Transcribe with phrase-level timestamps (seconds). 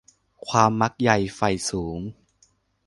[0.47, 1.99] ความมักใหญ่ใฝ่สูง